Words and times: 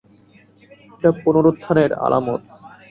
এটা 0.93 1.09
পুনরুত্থানের 1.21 1.91
আলামত! 2.05 2.41